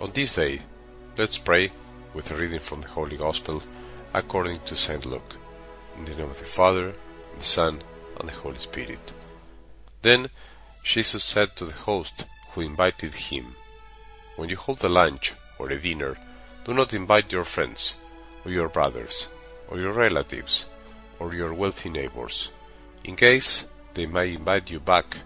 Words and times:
On 0.00 0.12
this 0.12 0.36
day, 0.36 0.60
let's 1.16 1.38
pray 1.38 1.72
with 2.14 2.30
a 2.30 2.36
reading 2.36 2.60
from 2.60 2.80
the 2.80 2.86
Holy 2.86 3.16
Gospel 3.16 3.60
according 4.14 4.60
to 4.60 4.76
St. 4.76 5.04
Luke. 5.04 5.34
In 5.96 6.04
the 6.04 6.14
name 6.14 6.30
of 6.30 6.38
the 6.38 6.44
Father, 6.44 6.90
and 6.90 7.40
the 7.40 7.44
Son, 7.44 7.80
and 8.16 8.28
the 8.28 8.32
Holy 8.32 8.58
Spirit. 8.58 9.12
Then 10.02 10.30
Jesus 10.84 11.24
said 11.24 11.56
to 11.56 11.64
the 11.64 11.72
host 11.72 12.26
who 12.52 12.60
invited 12.60 13.12
him, 13.12 13.56
When 14.36 14.48
you 14.48 14.56
hold 14.56 14.84
a 14.84 14.88
lunch 14.88 15.32
or 15.58 15.68
a 15.68 15.80
dinner, 15.80 16.16
do 16.62 16.74
not 16.74 16.94
invite 16.94 17.32
your 17.32 17.44
friends, 17.44 17.96
or 18.44 18.52
your 18.52 18.68
brothers, 18.68 19.26
or 19.66 19.80
your 19.80 19.92
relatives, 19.92 20.66
or 21.18 21.34
your 21.34 21.52
wealthy 21.52 21.90
neighbors, 21.90 22.50
in 23.02 23.16
case 23.16 23.66
they 23.94 24.06
may 24.06 24.34
invite 24.34 24.70
you 24.70 24.78
back 24.78 25.16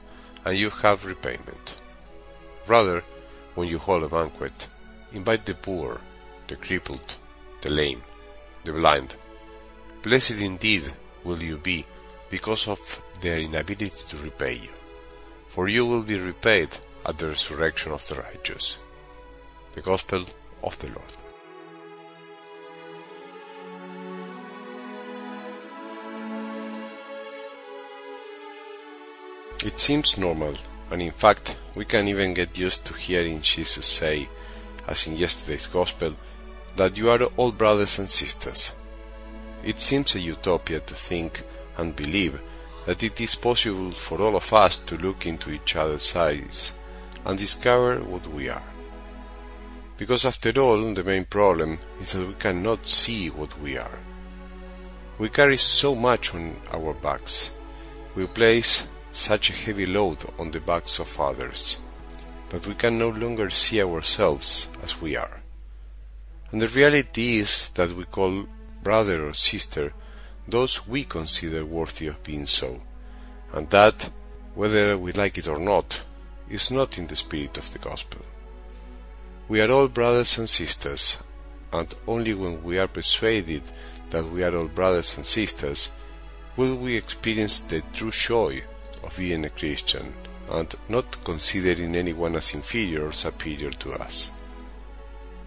and 0.47 0.59
you 0.59 0.70
have 0.70 1.05
repayment. 1.05 1.77
Rather, 2.67 3.05
when 3.55 3.69
you 3.69 3.79
hold 3.79 4.02
a 4.02 4.09
banquet, 4.09 4.69
invite 5.12 5.45
the 5.47 5.55
poor, 5.55 6.01
the 6.48 6.56
crippled, 6.56 7.16
the 7.61 7.70
lame, 7.70 8.02
the 8.65 8.73
blind. 8.73 9.15
Blessed 10.02 10.42
indeed 10.42 10.84
will 11.25 11.42
you 11.42 11.59
be 11.59 11.84
because 12.30 12.66
of 12.69 13.02
their 13.20 13.38
inability 13.38 13.91
to 14.09 14.16
repay 14.16 14.55
you, 14.55 14.70
for 15.48 15.69
you 15.69 15.84
will 15.87 16.02
be 16.02 16.19
repaid 16.19 16.69
at 17.05 17.19
the 17.19 17.28
resurrection 17.28 17.92
of 17.92 18.06
the 18.09 18.16
righteous. 18.16 18.77
The 19.75 19.83
Gospel 19.83 20.25
of 20.62 20.78
the 20.78 20.89
Lord. 20.89 21.12
It 29.64 29.78
seems 29.78 30.19
normal, 30.19 30.56
and 30.93 31.01
in 31.01 31.11
fact, 31.11 31.57
we 31.75 31.87
can 31.87 32.07
even 32.07 32.35
get 32.35 32.59
used 32.59 32.85
to 32.85 32.93
hearing 32.93 33.41
Jesus 33.41 33.87
say, 33.87 34.29
as 34.87 35.07
in 35.07 35.17
yesterday's 35.17 35.67
Gospel, 35.67 36.15
that 36.77 36.99
you 36.99 37.09
are 37.09 37.23
all 37.39 37.51
brothers 37.51 37.99
and 37.99 38.11
sisters. 38.11 38.75
It 39.65 39.79
seems 39.79 40.15
a 40.15 40.21
utopia 40.21 40.81
to 40.81 40.95
think 40.95 41.43
and 41.79 41.97
believe 41.97 42.39
that 42.84 43.03
it 43.03 43.19
is 43.23 43.37
possible 43.37 43.93
for 43.93 44.21
all 44.21 44.37
of 44.37 44.53
us 44.53 44.77
to 44.89 44.99
look 44.99 45.25
into 45.27 45.51
each 45.51 45.77
other's 45.77 46.15
eyes 46.15 46.73
and 47.25 47.39
discover 47.39 48.01
what 48.01 48.27
we 48.27 48.51
are. 48.51 48.69
Because 49.97 50.27
after 50.27 50.53
all, 50.61 50.93
the 50.93 51.05
main 51.05 51.25
problem 51.25 51.79
is 52.03 52.12
that 52.12 52.27
we 52.27 52.34
cannot 52.34 52.87
see 52.87 53.31
what 53.31 53.59
we 53.61 53.79
are. 53.79 53.99
We 55.19 55.31
carry 55.31 55.56
so 55.56 55.95
much 55.95 56.34
on 56.34 56.61
our 56.71 56.93
backs. 56.93 57.51
We 58.15 58.27
place 58.27 58.87
such 59.13 59.51
a 59.51 59.53
heavy 59.53 59.87
load 59.87 60.19
on 60.39 60.51
the 60.51 60.61
backs 60.61 60.99
of 60.99 61.21
others, 61.21 61.77
but 62.49 62.67
we 62.67 62.75
can 62.75 62.99
no 62.99 63.11
longer 63.11 63.51
see 63.51 63.83
ourselves 63.83 64.69
as 64.83 65.01
we 65.01 65.17
are. 65.17 65.43
And 66.51 66.61
the 66.61 66.69
reality 66.69 67.39
is 67.39 67.71
that 67.71 67.95
we 67.95 68.05
call 68.05 68.47
brother 68.83 69.29
or 69.29 69.35
sister 69.35 69.93
those 70.49 70.87
we 70.87 71.05
consider 71.05 71.65
worthy 71.65 72.09
of 72.09 72.23
being 72.23 72.47
so, 72.47 72.81
and 73.53 73.69
that, 73.71 74.11
whether 74.55 74.99
we 74.99 75.13
like 75.13 75.39
it 75.39 75.47
or 75.47 75.59
not, 75.59 76.03
is 76.49 76.71
not 76.71 76.99
in 76.99 77.07
the 77.07 77.17
spirit 77.17 77.59
of 77.59 77.73
the 77.73 77.79
gospel. 77.79 78.21
We 79.49 79.61
are 79.61 79.71
all 79.71 79.89
brothers 79.89 80.39
and 80.39 80.49
sisters, 80.49 81.23
and 81.73 81.95
only 82.07 82.35
when 82.35 82.63
we 82.63 82.79
are 82.79 82.89
persuaded 82.89 83.63
that 84.11 84.25
we 84.25 84.43
are 84.43 84.57
all 84.57 84.69
brothers 84.69 85.17
and 85.17 85.25
sisters 85.25 85.91
will 86.57 86.77
we 86.77 86.97
experience 86.97 87.61
the 87.61 87.83
true 87.95 88.11
joy 88.11 88.63
of 89.13 89.19
being 89.19 89.45
a 89.45 89.51
Christian 89.51 90.13
and 90.51 90.75
not 90.89 91.25
considering 91.25 91.97
anyone 91.97 92.35
as 92.37 92.55
inferior 92.55 93.07
or 93.07 93.13
superior 93.13 93.71
to 93.71 93.93
us. 93.93 94.33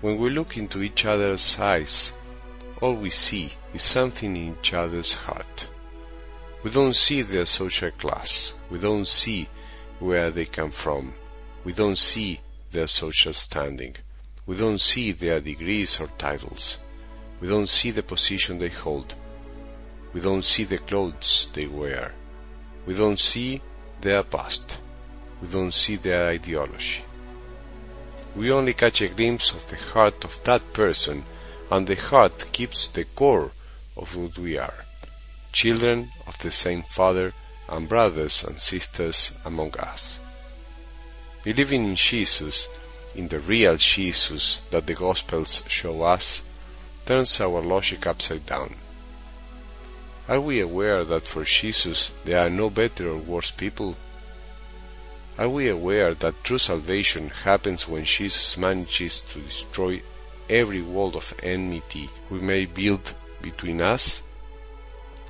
When 0.02 0.18
we 0.18 0.30
look 0.30 0.58
into 0.58 0.82
each 0.82 1.06
other's 1.06 1.60
eyes, 1.60 2.14
all 2.82 2.96
we 2.96 3.10
see 3.10 3.52
is 3.74 3.82
something 3.82 4.36
in 4.36 4.56
each 4.56 4.74
other's 4.74 5.14
heart. 5.14 5.68
We 6.64 6.72
don't 6.72 6.96
see 6.96 7.22
their 7.24 7.46
social 7.46 7.92
class. 7.92 8.54
We 8.70 8.80
don't 8.80 9.08
see 9.08 9.48
where 10.00 10.32
they 10.32 10.46
come 10.46 10.72
from. 10.72 11.14
We 11.64 11.74
don't 11.74 11.98
see 11.98 12.40
their 12.72 12.88
social 12.88 13.34
standing. 13.34 13.96
We 14.46 14.58
don't 14.58 14.82
see 14.82 15.12
their 15.12 15.40
degrees 15.40 16.00
or 16.00 16.08
titles. 16.18 16.78
We 17.40 17.48
don't 17.48 17.70
see 17.70 17.92
the 17.92 18.04
position 18.04 18.60
they 18.60 18.70
hold. 18.70 19.16
We 20.14 20.22
don't 20.22 20.44
see 20.44 20.66
the 20.66 20.78
clothes 20.78 21.48
they 21.54 21.68
wear. 21.68 22.14
We 22.86 22.94
don't 22.94 23.20
see 23.20 23.62
their 24.02 24.24
past. 24.24 24.78
We 25.42 25.48
don't 25.48 25.74
see 25.74 25.96
their 25.96 26.30
ideology. 26.30 27.04
We 28.36 28.52
only 28.52 28.74
catch 28.74 29.02
a 29.02 29.08
glimpse 29.08 29.52
of 29.52 29.68
the 29.70 29.78
heart 29.78 30.24
of 30.24 30.44
that 30.44 30.74
person, 30.74 31.26
and 31.72 31.88
the 31.88 31.96
heart 31.96 32.52
keeps 32.52 32.88
the 32.90 33.06
core 33.06 33.52
of 33.98 34.16
what 34.16 34.38
we 34.38 34.58
are 34.58 34.86
children 35.56 36.12
of 36.28 36.38
the 36.40 36.52
same 36.52 36.84
Father 36.84 37.34
and 37.70 37.88
brothers 37.88 38.44
and 38.44 38.60
sisters 38.60 39.32
among 39.46 39.74
us. 39.80 40.20
Believing 41.44 41.86
in 41.86 41.96
Jesus, 41.96 42.68
in 43.16 43.30
the 43.30 43.40
real 43.40 43.78
Jesus 43.78 44.62
that 44.72 44.86
the 44.86 44.94
Gospels 44.94 45.64
show 45.70 46.02
us, 46.02 46.44
turns 47.06 47.40
our 47.40 47.62
logic 47.62 48.06
upside 48.06 48.46
down. 48.46 48.76
Are 50.28 50.42
we 50.42 50.60
aware 50.60 51.04
that 51.04 51.28
for 51.28 51.44
Jesus 51.44 52.12
there 52.24 52.40
are 52.40 52.50
no 52.50 52.72
better 52.72 53.10
or 53.10 53.18
worse 53.18 53.52
people? 53.52 53.96
Are 55.38 55.50
we 55.50 55.70
aware 55.70 56.16
that 56.16 56.44
true 56.44 56.58
salvation 56.58 57.30
happens 57.30 57.88
when 57.88 58.06
Jesus 58.06 58.58
manages 58.58 59.22
to 59.22 59.40
destroy 59.40 60.02
every 60.50 60.82
wall 60.82 61.16
of 61.16 61.34
enmity 61.44 62.10
we 62.32 62.40
may 62.40 62.66
build 62.66 63.14
between 63.40 63.84
us? 63.84 64.24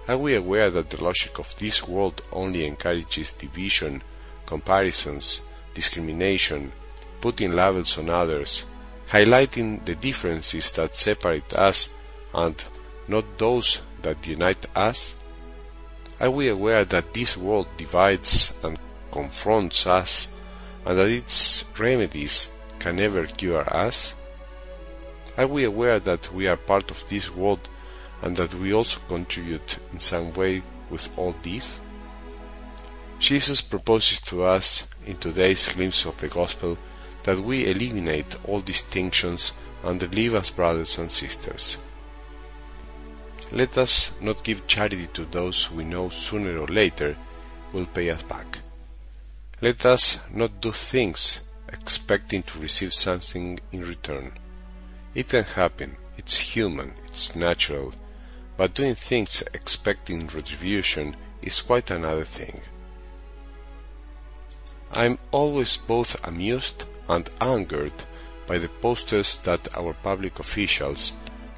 Are 0.08 0.18
we 0.18 0.36
aware 0.36 0.70
that 0.70 0.90
the 0.90 1.04
logic 1.04 1.40
of 1.40 1.54
this 1.60 1.86
world 1.86 2.22
only 2.32 2.66
encourages 2.66 3.34
division, 3.34 4.02
comparisons, 4.46 5.42
discrimination, 5.74 6.72
putting 7.20 7.52
labels 7.52 7.98
on 7.98 8.10
others, 8.10 8.64
highlighting 9.10 9.84
the 9.84 9.96
differences 9.96 10.72
that 10.72 10.96
separate 10.96 11.52
us 11.54 11.94
and 12.34 12.64
not 13.10 13.38
those 13.38 13.82
that 14.06 14.28
unite 14.28 14.66
us? 14.76 15.16
Are 16.20 16.32
we 16.32 16.48
aware 16.48 16.86
that 16.86 17.14
this 17.14 17.36
world 17.36 17.68
divides 17.76 18.56
and 18.64 18.80
confronts 19.12 19.88
us 19.88 20.30
and 20.86 20.98
that 20.98 21.10
its 21.10 21.66
remedies 21.78 22.50
can 22.80 22.96
never 22.98 23.26
cure 23.26 23.68
us? 23.68 24.14
Are 25.38 25.48
we 25.48 25.64
aware 25.64 26.00
that 26.00 26.32
we 26.32 26.48
are 26.48 26.56
part 26.56 26.92
of 26.92 27.10
this 27.10 27.30
world 27.30 27.68
and 28.22 28.36
that 28.38 28.54
we 28.54 28.74
also 28.74 29.00
contribute 29.08 29.78
in 29.92 30.00
some 30.00 30.34
way 30.34 30.62
with 30.90 31.10
all 31.18 31.36
this? 31.42 31.80
Jesus 33.18 33.62
proposes 33.62 34.22
to 34.22 34.44
us 34.44 34.88
in 35.06 35.18
today's 35.18 35.68
glimpse 35.74 36.06
of 36.06 36.18
the 36.18 36.28
gospel 36.28 36.78
that 37.24 37.40
we 37.40 37.66
eliminate 37.66 38.36
all 38.46 38.62
distinctions 38.62 39.52
and 39.84 40.14
live 40.14 40.36
as 40.36 40.52
brothers 40.52 41.00
and 41.00 41.12
sisters. 41.12 41.78
Let 43.56 43.78
us 43.78 44.12
not 44.20 44.44
give 44.44 44.68
charity 44.68 45.08
to 45.14 45.24
those 45.24 45.72
we 45.72 45.86
know 45.86 46.10
sooner 46.10 46.58
or 46.58 46.68
later 46.68 47.16
will 47.72 47.86
pay 47.86 48.10
us 48.10 48.22
back. 48.22 48.60
Let 49.62 49.86
us 49.86 50.20
not 50.30 50.60
do 50.60 50.74
things 50.74 51.40
expecting 51.70 52.44
to 52.44 52.60
receive 52.60 52.94
something 52.94 53.58
in 53.72 53.88
return. 53.88 54.34
It 55.14 55.30
can 55.30 55.46
happen, 55.46 55.96
it's 56.18 56.36
human, 56.36 56.96
it's 57.06 57.34
natural, 57.34 57.94
but 58.58 58.74
doing 58.74 58.96
things 58.96 59.42
expecting 59.54 60.28
retribution 60.28 61.16
is 61.42 61.62
quite 61.62 61.92
another 61.92 62.26
thing. 62.26 62.60
I'm 64.92 65.18
always 65.32 65.78
both 65.78 66.28
amused 66.28 66.86
and 67.08 67.30
angered 67.40 68.04
by 68.48 68.58
the 68.58 68.68
posters 68.68 69.38
that 69.44 69.78
our 69.78 69.94
public 69.94 70.40
officials, 70.40 71.14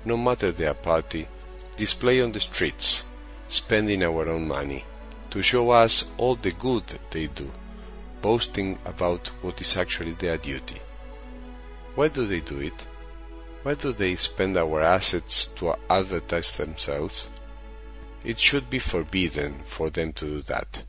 no 0.05 0.15
matter 0.15 0.51
their 0.51 0.75
party, 0.75 1.27
display 1.77 2.21
on 2.21 2.31
the 2.31 2.39
streets, 2.39 3.05
spending 3.47 4.03
our 4.03 4.27
own 4.27 4.47
money, 4.47 4.83
to 5.29 5.41
show 5.41 5.69
us 5.69 6.09
all 6.17 6.35
the 6.35 6.51
good 6.51 6.83
they 7.11 7.27
do, 7.27 7.49
boasting 8.21 8.77
about 8.83 9.27
what 9.41 9.61
is 9.61 9.77
actually 9.77 10.13
their 10.13 10.37
duty. 10.37 10.81
Why 11.95 12.07
do 12.09 12.25
they 12.25 12.41
do 12.41 12.59
it? 12.59 12.85
Why 13.63 13.75
do 13.75 13.93
they 13.93 14.15
spend 14.15 14.57
our 14.57 14.81
assets 14.81 15.45
to 15.57 15.75
advertise 15.89 16.57
themselves? 16.57 17.29
It 18.23 18.39
should 18.39 18.69
be 18.69 18.79
forbidden 18.79 19.61
for 19.65 19.89
them 19.89 20.13
to 20.13 20.25
do 20.25 20.41
that. 20.43 20.83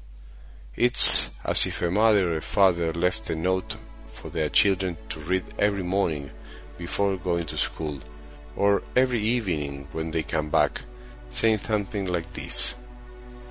It's 0.74 1.30
as 1.44 1.66
if 1.66 1.82
a 1.82 1.90
mother 1.90 2.32
or 2.32 2.36
a 2.38 2.42
father 2.42 2.92
left 2.92 3.30
a 3.30 3.36
note 3.36 3.76
for 4.06 4.30
their 4.30 4.48
children 4.48 4.96
to 5.10 5.20
read 5.20 5.44
every 5.58 5.82
morning 5.82 6.30
before 6.78 7.16
going 7.16 7.46
to 7.46 7.58
school 7.58 8.00
or 8.58 8.82
every 8.96 9.20
evening 9.20 9.86
when 9.92 10.10
they 10.10 10.24
come 10.24 10.50
back, 10.50 10.80
saying 11.30 11.58
something 11.58 12.06
like 12.06 12.32
this. 12.32 12.74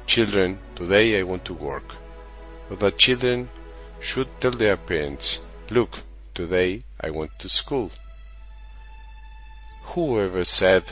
Children, 0.06 0.60
today 0.76 1.18
I 1.18 1.24
want 1.24 1.46
to 1.46 1.54
work. 1.54 1.96
Or 2.70 2.76
that 2.76 2.98
children 2.98 3.50
should 4.02 4.28
tell 4.42 4.52
their 4.52 4.76
parents, 4.76 5.40
look, 5.70 5.98
today 6.34 6.84
I 7.00 7.12
went 7.12 7.32
to 7.40 7.48
school. 7.48 7.90
Whoever 9.94 10.44
said 10.44 10.84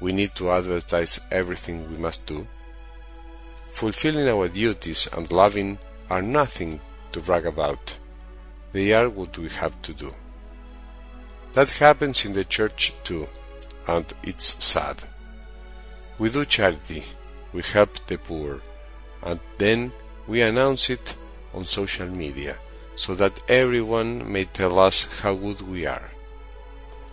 we 0.00 0.12
need 0.12 0.34
to 0.34 0.50
advertise 0.50 1.18
everything 1.30 1.90
we 1.90 1.96
must 1.96 2.26
do? 2.26 2.46
Fulfilling 3.70 4.28
our 4.28 4.48
duties 4.48 5.08
and 5.10 5.32
loving 5.32 5.78
are 6.10 6.20
nothing 6.20 6.78
to 7.12 7.20
brag 7.20 7.46
about. 7.46 7.98
They 8.72 8.92
are 8.92 9.08
what 9.08 9.38
we 9.38 9.48
have 9.48 9.80
to 9.82 9.94
do. 9.94 10.12
That 11.54 11.70
happens 11.70 12.26
in 12.26 12.34
the 12.34 12.44
church 12.44 12.92
too, 13.02 13.28
and 13.86 14.04
it's 14.22 14.64
sad. 14.64 15.02
We 16.18 16.30
do 16.30 16.44
charity, 16.44 17.04
we 17.52 17.62
help 17.62 18.06
the 18.06 18.18
poor, 18.18 18.60
and 19.22 19.40
then 19.58 19.92
we 20.26 20.42
announce 20.42 20.90
it 20.90 21.16
on 21.54 21.64
social 21.64 22.06
media 22.06 22.56
so 22.96 23.14
that 23.14 23.50
everyone 23.50 24.30
may 24.30 24.44
tell 24.44 24.78
us 24.78 25.04
how 25.20 25.34
good 25.34 25.60
we 25.60 25.86
are. 25.86 26.10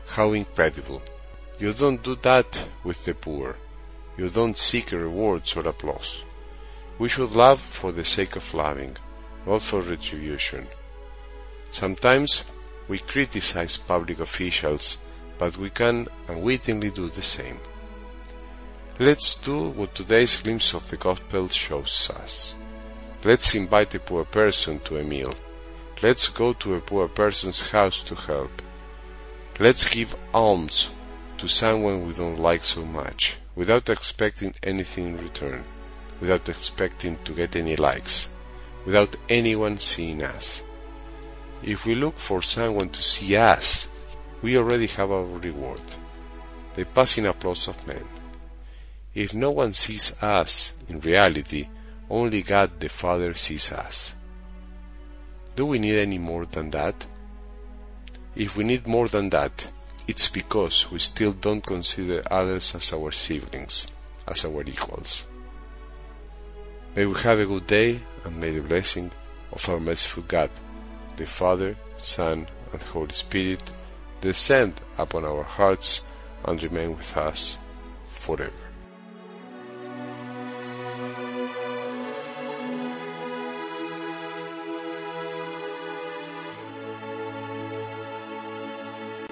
How 0.07 0.33
incredible. 0.33 1.01
You 1.59 1.73
don't 1.73 2.01
do 2.01 2.15
that 2.15 2.67
with 2.83 3.03
the 3.05 3.13
poor. 3.13 3.55
You 4.17 4.29
don't 4.29 4.57
seek 4.57 4.91
rewards 4.91 5.55
or 5.55 5.67
applause. 5.67 6.21
We 6.97 7.09
should 7.09 7.31
love 7.31 7.59
for 7.59 7.91
the 7.91 8.03
sake 8.03 8.35
of 8.35 8.53
loving, 8.53 8.97
not 9.45 9.61
for 9.61 9.81
retribution. 9.81 10.67
Sometimes 11.71 12.43
we 12.87 12.99
criticize 12.99 13.77
public 13.77 14.19
officials, 14.19 14.97
but 15.39 15.57
we 15.57 15.69
can 15.69 16.07
unwittingly 16.27 16.91
do 16.91 17.09
the 17.09 17.23
same. 17.23 17.59
Let's 18.99 19.35
do 19.35 19.69
what 19.69 19.95
today's 19.95 20.41
glimpse 20.41 20.73
of 20.73 20.89
the 20.89 20.97
gospel 20.97 21.47
shows 21.47 22.11
us. 22.13 22.53
Let's 23.23 23.55
invite 23.55 23.95
a 23.95 23.99
poor 23.99 24.25
person 24.25 24.79
to 24.81 24.97
a 24.97 25.03
meal. 25.03 25.33
Let's 26.01 26.27
go 26.27 26.53
to 26.53 26.75
a 26.75 26.81
poor 26.81 27.07
person's 27.07 27.71
house 27.71 28.03
to 28.03 28.15
help. 28.15 28.61
Let's 29.57 29.89
give 29.89 30.15
alms 30.33 30.89
to 31.37 31.47
someone 31.47 32.05
we 32.05 32.13
don't 32.13 32.39
like 32.39 32.63
so 32.63 32.83
much, 32.85 33.37
without 33.55 33.89
expecting 33.89 34.53
anything 34.61 35.07
in 35.07 35.17
return, 35.17 35.63
without 36.19 36.49
expecting 36.49 37.17
to 37.23 37.33
get 37.33 37.55
any 37.55 37.77
likes, 37.77 38.27
without 38.85 39.15
anyone 39.29 39.79
seeing 39.79 40.21
us. 40.23 40.61
If 41.63 41.85
we 41.85 41.95
look 41.95 42.19
for 42.19 42.41
someone 42.41 42.89
to 42.89 43.03
see 43.03 43.37
us, 43.37 43.87
we 44.41 44.57
already 44.57 44.87
have 44.87 45.11
our 45.11 45.25
reward, 45.25 45.81
the 46.75 46.85
passing 46.85 47.25
applause 47.25 47.67
of 47.67 47.87
men. 47.87 48.05
If 49.13 49.33
no 49.33 49.51
one 49.51 49.73
sees 49.73 50.21
us, 50.23 50.73
in 50.87 51.01
reality, 51.01 51.67
only 52.09 52.41
God 52.41 52.79
the 52.79 52.89
Father 52.89 53.33
sees 53.33 53.71
us. 53.71 54.13
Do 55.55 55.65
we 55.65 55.79
need 55.79 55.97
any 55.97 56.17
more 56.17 56.45
than 56.45 56.69
that? 56.71 57.05
If 58.35 58.55
we 58.55 58.63
need 58.63 58.87
more 58.87 59.07
than 59.07 59.29
that, 59.31 59.71
it's 60.07 60.29
because 60.29 60.89
we 60.89 60.99
still 60.99 61.33
don't 61.33 61.65
consider 61.65 62.23
others 62.31 62.73
as 62.75 62.93
our 62.93 63.11
siblings, 63.11 63.87
as 64.27 64.45
our 64.45 64.63
equals. 64.63 65.25
May 66.95 67.05
we 67.05 67.19
have 67.21 67.39
a 67.39 67.45
good 67.45 67.67
day 67.67 68.01
and 68.23 68.39
may 68.39 68.51
the 68.51 68.61
blessing 68.61 69.11
of 69.51 69.67
our 69.69 69.79
merciful 69.79 70.23
God, 70.23 70.49
the 71.17 71.25
Father, 71.25 71.75
Son, 71.97 72.47
and 72.71 72.81
Holy 72.81 73.11
Spirit 73.11 73.63
descend 74.21 74.79
upon 74.97 75.25
our 75.25 75.43
hearts 75.43 76.03
and 76.45 76.61
remain 76.61 76.95
with 76.95 77.17
us 77.17 77.57
forever. 78.07 78.68